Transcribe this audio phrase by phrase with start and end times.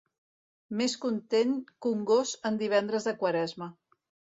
[0.79, 3.75] Més content que un gos en divendres de Quaresma.